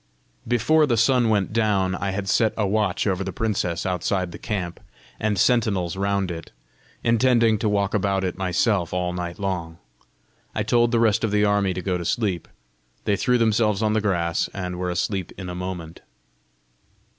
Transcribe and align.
Before 0.47 0.87
the 0.87 0.97
sun 0.97 1.29
went 1.29 1.53
down, 1.53 1.93
I 1.93 2.09
had 2.09 2.27
set 2.27 2.55
a 2.57 2.65
watch 2.65 3.05
over 3.05 3.23
the 3.23 3.31
princess 3.31 3.85
outside 3.85 4.31
the 4.31 4.39
camp, 4.39 4.79
and 5.19 5.37
sentinels 5.37 5.95
round 5.95 6.31
it: 6.31 6.51
intending 7.03 7.59
to 7.59 7.69
walk 7.69 7.93
about 7.93 8.23
it 8.23 8.35
myself 8.35 8.93
all 8.95 9.13
night 9.13 9.37
long, 9.37 9.77
I 10.55 10.63
told 10.63 10.91
the 10.91 10.99
rest 10.99 11.23
of 11.23 11.29
the 11.29 11.45
army 11.45 11.75
to 11.75 11.83
go 11.83 11.99
to 11.99 12.05
sleep. 12.05 12.47
They 13.05 13.15
threw 13.15 13.37
themselves 13.37 13.83
on 13.83 13.93
the 13.93 14.01
grass 14.01 14.49
and 14.55 14.79
were 14.79 14.89
asleep 14.89 15.33
in 15.37 15.49
a 15.49 15.53
moment. 15.53 16.01